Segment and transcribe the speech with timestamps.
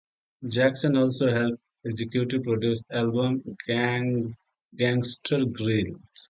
[0.47, 4.33] Jackson also helped executive produce the album "Gangsta
[5.45, 6.01] Grillz".